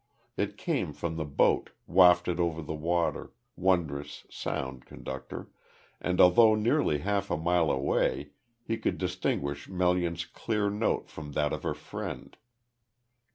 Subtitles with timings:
[0.35, 5.51] It came from the boat, wafted over the water wondrous sound conductor
[6.01, 8.31] and although nearly half a mile away
[8.63, 12.35] he could distinguish Melian's clear note from that of her friend.